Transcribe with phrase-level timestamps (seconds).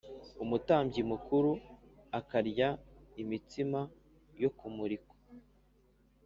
[0.43, 1.51] Umutambyi mukuru
[2.19, 2.67] akarya
[3.21, 3.79] imitsima
[4.41, 5.15] yo kumurikwa